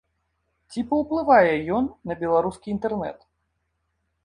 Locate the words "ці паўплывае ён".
0.71-1.85